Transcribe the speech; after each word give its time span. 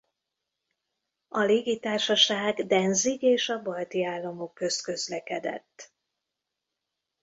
A 1.27 1.39
légitársaság 1.39 2.65
Danzig 2.67 3.21
és 3.21 3.49
a 3.49 3.61
balti 3.61 4.03
államok 4.03 4.53
közt 4.53 4.81
közlekedett. 4.83 5.93